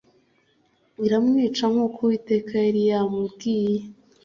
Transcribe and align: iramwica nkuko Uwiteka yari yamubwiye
iramwica 1.05 1.63
nkuko 1.71 1.97
Uwiteka 2.03 2.51
yari 2.65 2.81
yamubwiye 2.89 3.81